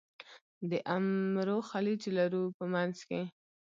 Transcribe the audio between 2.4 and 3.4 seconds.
په منځ کې.